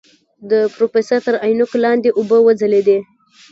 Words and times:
د 0.49 0.51
پروفيسر 0.75 1.19
تر 1.25 1.35
عينکو 1.43 1.77
لاندې 1.85 2.09
اوبه 2.17 2.37
وځلېدې. 2.41 2.97